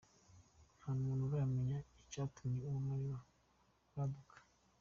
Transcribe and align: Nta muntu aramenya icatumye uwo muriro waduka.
Nta 0.77 0.89
muntu 1.01 1.23
aramenya 1.29 1.77
icatumye 2.01 2.59
uwo 2.67 2.79
muriro 2.87 3.17
waduka. 3.95 4.37